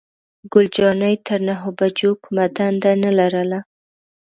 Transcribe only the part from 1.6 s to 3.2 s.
بجو کومه دنده نه